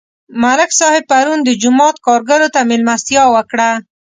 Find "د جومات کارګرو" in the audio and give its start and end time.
1.43-2.47